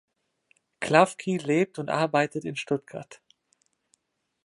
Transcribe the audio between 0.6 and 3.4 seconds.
Klafki lebt und arbeitet in Stuttgart.